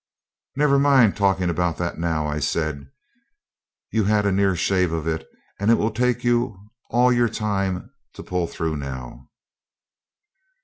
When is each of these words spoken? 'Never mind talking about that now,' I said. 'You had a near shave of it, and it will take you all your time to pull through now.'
'Never 0.55 0.79
mind 0.79 1.15
talking 1.15 1.47
about 1.51 1.77
that 1.77 1.99
now,' 1.99 2.25
I 2.25 2.39
said. 2.39 2.89
'You 3.91 4.05
had 4.05 4.25
a 4.25 4.31
near 4.31 4.55
shave 4.55 4.91
of 4.91 5.07
it, 5.07 5.29
and 5.59 5.69
it 5.69 5.75
will 5.75 5.91
take 5.91 6.23
you 6.23 6.57
all 6.89 7.13
your 7.13 7.29
time 7.29 7.91
to 8.13 8.23
pull 8.23 8.47
through 8.47 8.77
now.' 8.77 9.29